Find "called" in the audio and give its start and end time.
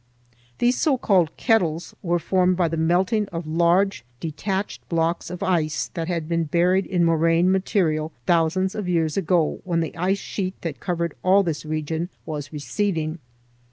0.97-1.37